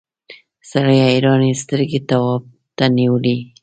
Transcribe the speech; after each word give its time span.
سړي 0.71 0.97
حیرانې 1.07 1.51
سترګې 1.61 1.99
تواب 2.09 2.43
ته 2.77 2.85
نیولې. 2.97 3.37